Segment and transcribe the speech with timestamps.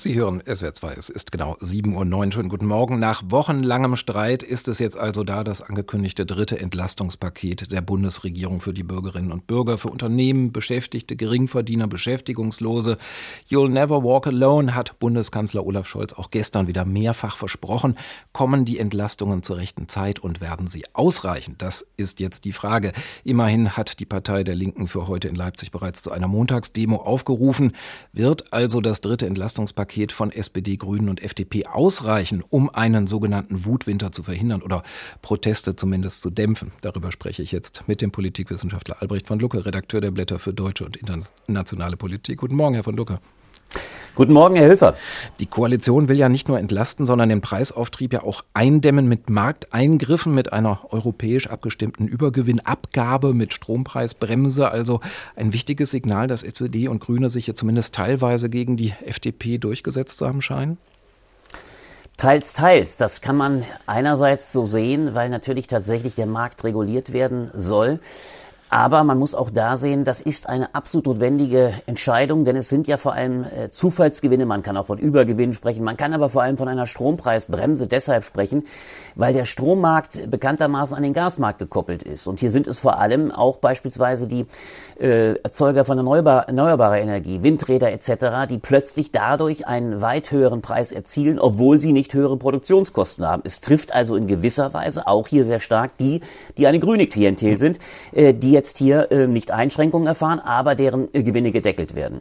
[0.00, 2.32] Sie hören SWR 2, es ist genau 7.09 Uhr.
[2.32, 3.00] Schönen guten Morgen.
[3.00, 8.72] Nach wochenlangem Streit ist es jetzt also da, das angekündigte dritte Entlastungspaket der Bundesregierung für
[8.72, 12.96] die Bürgerinnen und Bürger, für Unternehmen, Beschäftigte, Geringverdiener, Beschäftigungslose.
[13.50, 17.98] You'll never walk alone, hat Bundeskanzler Olaf Scholz auch gestern wieder mehrfach versprochen.
[18.32, 21.56] Kommen die Entlastungen zur rechten Zeit und werden sie ausreichen?
[21.58, 22.92] Das ist jetzt die Frage.
[23.24, 27.72] Immerhin hat die Partei der Linken für heute in Leipzig bereits zu einer Montagsdemo aufgerufen.
[28.12, 33.64] Wird also das dritte Entlastungspaket Paket von SPD, Grünen und FDP ausreichen, um einen sogenannten
[33.64, 34.82] Wutwinter zu verhindern oder
[35.22, 36.72] Proteste zumindest zu dämpfen?
[36.82, 40.84] Darüber spreche ich jetzt mit dem Politikwissenschaftler Albrecht von Lucke, Redakteur der Blätter für deutsche
[40.84, 42.38] und internationale Politik.
[42.38, 43.18] Guten Morgen, Herr von Lucke.
[44.14, 44.96] Guten Morgen, Herr Hilfer.
[45.38, 50.34] Die Koalition will ja nicht nur entlasten, sondern den Preisauftrieb ja auch eindämmen mit Markteingriffen,
[50.34, 54.70] mit einer europäisch abgestimmten Übergewinnabgabe, mit Strompreisbremse.
[54.70, 55.00] Also
[55.36, 60.18] ein wichtiges Signal, dass SPD und Grüne sich ja zumindest teilweise gegen die FDP durchgesetzt
[60.18, 60.78] zu haben scheinen?
[62.16, 62.96] Teils, teils.
[62.96, 68.00] Das kann man einerseits so sehen, weil natürlich tatsächlich der Markt reguliert werden soll.
[68.70, 72.86] Aber man muss auch da sehen, das ist eine absolut notwendige Entscheidung, denn es sind
[72.86, 74.44] ja vor allem äh, Zufallsgewinne.
[74.44, 75.84] Man kann auch von Übergewinnen sprechen.
[75.84, 78.64] Man kann aber vor allem von einer Strompreisbremse deshalb sprechen,
[79.14, 82.26] weil der Strommarkt bekanntermaßen an den Gasmarkt gekoppelt ist.
[82.26, 84.46] Und hier sind es vor allem auch beispielsweise die
[85.00, 90.92] äh, Erzeuger von erneuerbar, erneuerbarer Energie, Windräder etc., die plötzlich dadurch einen weit höheren Preis
[90.92, 93.42] erzielen, obwohl sie nicht höhere Produktionskosten haben.
[93.46, 96.20] Es trifft also in gewisser Weise auch hier sehr stark die,
[96.58, 97.78] die eine grüne Klientel sind,
[98.12, 102.20] äh, die jetzt hier äh, nicht Einschränkungen erfahren, aber deren äh, Gewinne gedeckelt werden.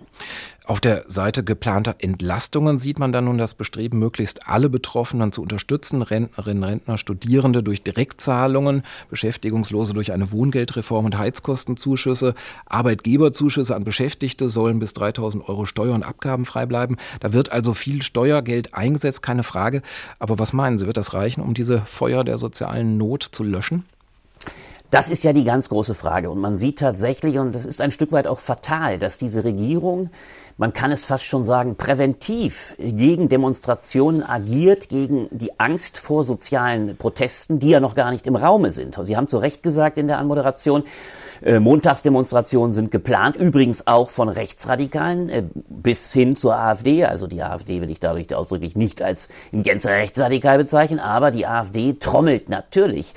[0.68, 5.42] Auf der Seite geplanter Entlastungen sieht man dann nun das Bestreben, möglichst alle Betroffenen zu
[5.42, 12.36] unterstützen, Rentnerinnen, Rentner, Studierende durch Direktzahlungen, Beschäftigungslose durch eine Wohngeldreform und Heizkostenzuschüsse,
[12.66, 16.98] Arbeitgeberzuschüsse an Beschäftigte sollen bis 3000 Euro Steuer- und Abgaben frei bleiben.
[17.22, 19.82] Da wird also viel Steuergeld eingesetzt, keine Frage.
[20.20, 23.86] Aber was meinen Sie, wird das reichen, um diese Feuer der sozialen Not zu löschen?
[24.90, 26.30] Das ist ja die ganz große Frage.
[26.30, 30.10] Und man sieht tatsächlich, und das ist ein Stück weit auch fatal, dass diese Regierung,
[30.56, 36.96] man kann es fast schon sagen, präventiv gegen Demonstrationen agiert, gegen die Angst vor sozialen
[36.96, 38.98] Protesten, die ja noch gar nicht im Raume sind.
[39.04, 40.84] Sie haben zu Recht gesagt in der Anmoderation,
[41.44, 47.04] äh, Montagsdemonstrationen sind geplant, übrigens auch von Rechtsradikalen äh, bis hin zur AfD.
[47.04, 51.46] Also die AfD will ich dadurch ausdrücklich nicht als in Gänze rechtsradikal bezeichnen, aber die
[51.46, 53.14] AfD trommelt natürlich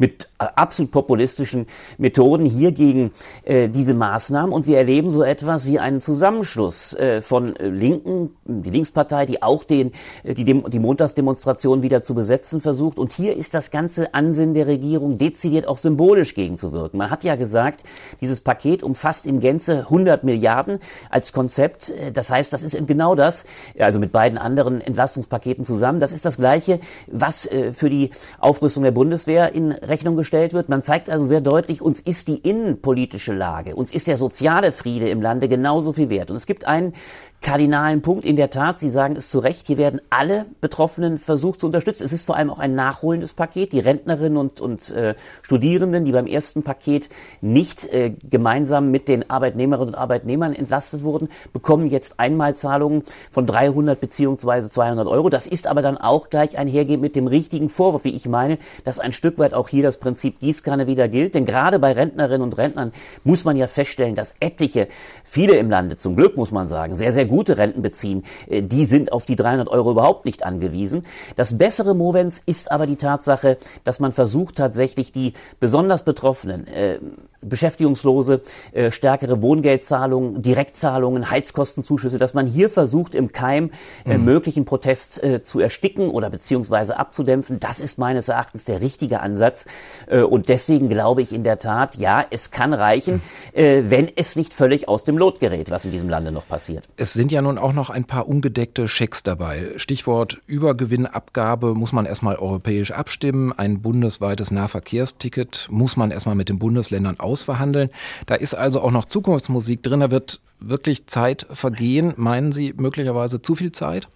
[0.00, 1.66] mit äh, absolut populistischen
[1.98, 3.12] Methoden hier gegen
[3.44, 4.52] äh, diese Maßnahmen.
[4.52, 9.42] Und wir erleben so etwas wie einen Zusammenschluss äh, von äh, Linken, die Linkspartei, die
[9.42, 9.92] auch den,
[10.24, 12.98] äh, die, Dem die Montagsdemonstration wieder zu besetzen versucht.
[12.98, 16.96] Und hier ist das ganze Ansinnen der Regierung dezidiert auch symbolisch gegenzuwirken.
[16.96, 17.82] Man hat ja gesagt,
[18.22, 20.78] dieses Paket umfasst in Gänze 100 Milliarden
[21.10, 21.92] als Konzept.
[22.14, 23.44] Das heißt, das ist genau das,
[23.78, 26.00] also mit beiden anderen Entlastungspaketen zusammen.
[26.00, 30.70] Das ist das Gleiche, was äh, für die Aufrüstung der Bundeswehr in Rechnung gestellt wird.
[30.70, 35.10] Man zeigt also sehr deutlich, uns ist die innenpolitische Lage, uns ist der soziale Friede
[35.10, 36.30] im Lande genauso viel wert.
[36.30, 36.94] Und es gibt einen
[37.40, 38.24] kardinalen Punkt.
[38.24, 42.04] In der Tat, Sie sagen es zu Recht, hier werden alle Betroffenen versucht zu unterstützen.
[42.04, 43.72] Es ist vor allem auch ein nachholendes Paket.
[43.72, 47.08] Die Rentnerinnen und, und äh, Studierenden, die beim ersten Paket
[47.40, 53.98] nicht äh, gemeinsam mit den Arbeitnehmerinnen und Arbeitnehmern entlastet wurden, bekommen jetzt Einmalzahlungen von 300
[53.98, 55.30] beziehungsweise 200 Euro.
[55.30, 58.98] Das ist aber dann auch gleich einhergehend mit dem richtigen Vorwurf, wie ich meine, dass
[58.98, 61.34] ein Stück weit auch hier das Prinzip Gießkanne wieder gilt.
[61.34, 62.92] Denn gerade bei Rentnerinnen und Rentnern
[63.24, 64.88] muss man ja feststellen, dass etliche,
[65.24, 68.84] viele im Lande, zum Glück muss man sagen, sehr, sehr gute Renten beziehen, äh, die
[68.84, 71.06] sind auf die 300 Euro überhaupt nicht angewiesen.
[71.36, 76.98] Das bessere Movens ist aber die Tatsache, dass man versucht tatsächlich die besonders Betroffenen, äh,
[77.42, 78.42] Beschäftigungslose,
[78.72, 83.70] äh, stärkere Wohngeldzahlungen, Direktzahlungen, Heizkostenzuschüsse, dass man hier versucht, im Keim
[84.04, 84.24] äh, mhm.
[84.26, 87.58] möglichen Protest äh, zu ersticken oder beziehungsweise abzudämpfen.
[87.58, 89.64] Das ist meines Erachtens der richtige Ansatz.
[90.06, 93.22] Äh, und deswegen glaube ich in der Tat, ja, es kann reichen,
[93.54, 96.84] äh, wenn es nicht völlig aus dem Lot gerät, was in diesem Lande noch passiert.
[96.96, 99.72] Es sind ja nun auch noch ein paar ungedeckte Schecks dabei.
[99.76, 103.52] Stichwort Übergewinnabgabe muss man erstmal europäisch abstimmen.
[103.52, 107.90] Ein bundesweites Nahverkehrsticket muss man erstmal mit den Bundesländern ausverhandeln.
[108.24, 110.00] Da ist also auch noch Zukunftsmusik drin.
[110.00, 112.14] Da wird wirklich Zeit vergehen.
[112.16, 114.08] Meinen Sie möglicherweise zu viel Zeit?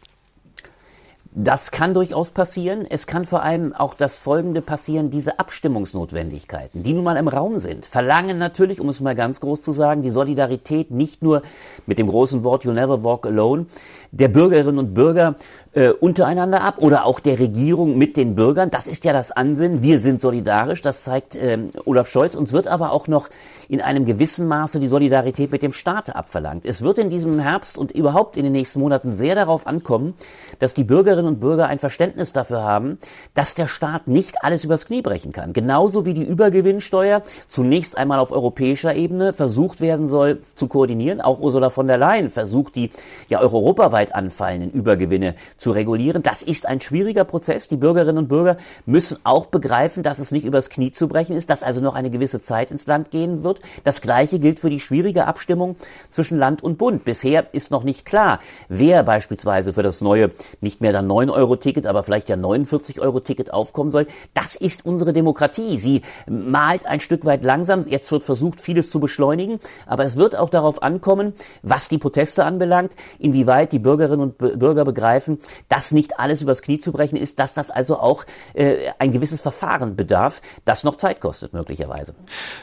[1.36, 2.86] Das kann durchaus passieren.
[2.88, 7.58] Es kann vor allem auch das Folgende passieren, diese Abstimmungsnotwendigkeiten, die nun mal im Raum
[7.58, 11.42] sind, verlangen natürlich, um es mal ganz groß zu sagen, die Solidarität nicht nur
[11.86, 13.66] mit dem großen Wort You Never Walk Alone
[14.12, 15.34] der Bürgerinnen und Bürger
[15.72, 18.70] äh, untereinander ab oder auch der Regierung mit den Bürgern.
[18.70, 19.82] Das ist ja das Ansinnen.
[19.82, 20.82] Wir sind solidarisch.
[20.82, 22.36] Das zeigt ähm, Olaf Scholz.
[22.36, 23.28] Uns wird aber auch noch
[23.68, 26.64] in einem gewissen Maße die Solidarität mit dem Staat abverlangt.
[26.64, 30.14] Es wird in diesem Herbst und überhaupt in den nächsten Monaten sehr darauf ankommen,
[30.60, 32.98] dass die Bürgerinnen und Bürger ein Verständnis dafür haben,
[33.34, 35.52] dass der Staat nicht alles übers Knie brechen kann.
[35.52, 41.20] Genauso wie die Übergewinnsteuer zunächst einmal auf europäischer Ebene versucht werden soll zu koordinieren.
[41.20, 42.90] Auch Ursula von der Leyen versucht, die
[43.28, 46.22] ja europaweit anfallenden Übergewinne zu regulieren.
[46.22, 47.68] Das ist ein schwieriger Prozess.
[47.68, 48.56] Die Bürgerinnen und Bürger
[48.86, 52.10] müssen auch begreifen, dass es nicht übers Knie zu brechen ist, dass also noch eine
[52.10, 53.60] gewisse Zeit ins Land gehen wird.
[53.84, 55.76] Das Gleiche gilt für die schwierige Abstimmung
[56.08, 57.04] zwischen Land und Bund.
[57.04, 60.30] Bisher ist noch nicht klar, wer beispielsweise für das neue,
[60.60, 64.06] nicht mehr dann 9-Euro-Ticket, aber vielleicht ja 49-Euro-Ticket aufkommen soll.
[64.34, 65.78] Das ist unsere Demokratie.
[65.78, 67.82] Sie malt ein Stück weit langsam.
[67.82, 69.58] Jetzt wird versucht, vieles zu beschleunigen.
[69.86, 74.84] Aber es wird auch darauf ankommen, was die Proteste anbelangt, inwieweit die Bürgerinnen und Bürger
[74.84, 75.38] begreifen,
[75.68, 78.24] dass nicht alles übers Knie zu brechen ist, dass das also auch
[78.54, 82.14] äh, ein gewisses Verfahren bedarf, das noch Zeit kostet möglicherweise.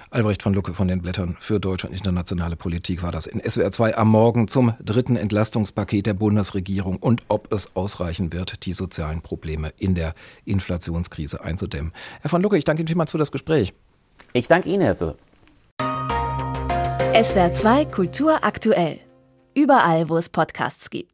[0.09, 3.71] Albrecht von Lucke von den Blättern für deutsche und internationale Politik war das in SWR
[3.71, 9.21] 2 am Morgen zum dritten Entlastungspaket der Bundesregierung und ob es ausreichen wird, die sozialen
[9.21, 10.13] Probleme in der
[10.45, 11.93] Inflationskrise einzudämmen.
[12.21, 13.73] Herr von Lucke, ich danke Ihnen vielmals für das Gespräch.
[14.33, 15.15] Ich danke Ihnen, Herr Föhr.
[17.13, 18.99] SWR 2 Kultur aktuell.
[19.53, 21.09] Überall, wo es Podcasts gibt.